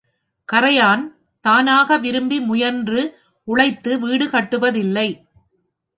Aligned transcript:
கறையான் 0.49 1.03
தானாக 1.45 1.97
விரும்பி 1.97 2.39
முயன்று 2.39 3.01
உழைத்து 3.47 3.99
வீடு 3.99 4.25
கட்டுவதில்லை. 4.27 5.09